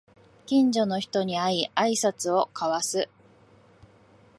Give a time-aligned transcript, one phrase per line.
[0.47, 3.07] 近所の人に会いあいさつを交わす